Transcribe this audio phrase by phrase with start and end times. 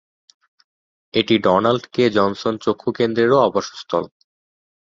[1.13, 2.03] এটি Donald K.
[2.17, 4.03] Johnson চক্ষু কেন্দ্রেরও আবাসস্থল।